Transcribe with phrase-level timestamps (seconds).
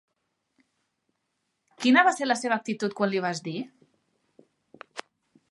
[1.85, 3.57] Quina va ser la seva actitud quan li vas dir?